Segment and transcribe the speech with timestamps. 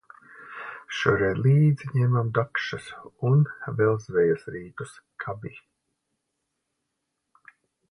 [0.99, 2.87] Šoreiz līdzi ņēmām dakšas
[3.29, 3.45] un
[3.83, 5.55] vēl zvejas rīkus kabi.